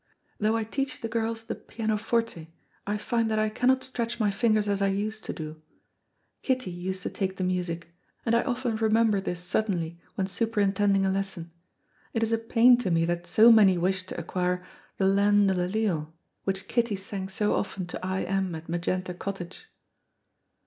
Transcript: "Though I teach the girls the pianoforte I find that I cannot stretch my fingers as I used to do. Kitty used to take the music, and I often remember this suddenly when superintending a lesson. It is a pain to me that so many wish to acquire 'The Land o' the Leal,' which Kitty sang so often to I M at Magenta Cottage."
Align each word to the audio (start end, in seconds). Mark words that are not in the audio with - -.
"Though 0.39 0.57
I 0.57 0.63
teach 0.63 1.01
the 1.01 1.07
girls 1.07 1.43
the 1.43 1.53
pianoforte 1.53 2.51
I 2.87 2.97
find 2.97 3.29
that 3.29 3.37
I 3.37 3.49
cannot 3.49 3.83
stretch 3.83 4.19
my 4.19 4.31
fingers 4.31 4.67
as 4.67 4.81
I 4.81 4.87
used 4.87 5.23
to 5.25 5.31
do. 5.33 5.61
Kitty 6.41 6.71
used 6.71 7.03
to 7.03 7.09
take 7.11 7.35
the 7.35 7.43
music, 7.43 7.93
and 8.25 8.33
I 8.33 8.41
often 8.41 8.77
remember 8.77 9.21
this 9.21 9.41
suddenly 9.41 9.99
when 10.15 10.25
superintending 10.25 11.05
a 11.05 11.11
lesson. 11.11 11.51
It 12.15 12.23
is 12.23 12.31
a 12.31 12.39
pain 12.39 12.77
to 12.77 12.89
me 12.89 13.05
that 13.05 13.27
so 13.27 13.51
many 13.51 13.77
wish 13.77 14.01
to 14.07 14.19
acquire 14.19 14.65
'The 14.97 15.05
Land 15.05 15.51
o' 15.51 15.53
the 15.53 15.67
Leal,' 15.67 16.11
which 16.45 16.67
Kitty 16.67 16.95
sang 16.95 17.29
so 17.29 17.53
often 17.53 17.85
to 17.85 18.03
I 18.03 18.23
M 18.23 18.55
at 18.55 18.67
Magenta 18.67 19.13
Cottage." 19.13 19.67